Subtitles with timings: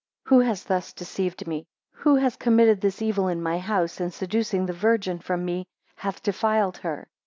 [0.25, 1.67] 4 Who has thus deceived me?
[1.91, 6.23] Who has committed this evil in my house, and seducing the Virgin from me, hath
[6.23, 7.07] defiled her?